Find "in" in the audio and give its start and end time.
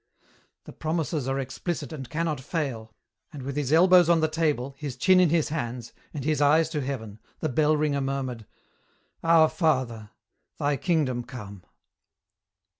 5.19-5.29